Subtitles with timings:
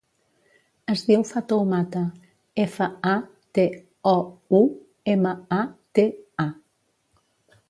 [0.93, 2.01] Es diu Fatoumata:
[2.63, 3.13] efa, a,
[3.59, 3.67] te,
[4.13, 4.17] o,
[4.61, 4.63] u,
[5.17, 5.63] ema, a,
[6.01, 6.09] te,
[6.49, 6.53] a.